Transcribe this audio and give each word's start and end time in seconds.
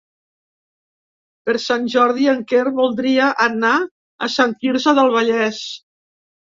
Per 1.49 1.55
Sant 1.65 1.85
Jordi 1.97 2.27
en 2.33 2.41
Quer 2.53 2.63
voldria 2.81 3.31
anar 3.49 3.77
a 3.85 4.33
Sant 4.41 4.59
Quirze 4.67 4.99
del 5.03 5.17
Vallès. 5.21 5.67